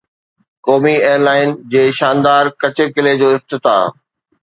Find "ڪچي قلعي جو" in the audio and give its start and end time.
2.65-3.29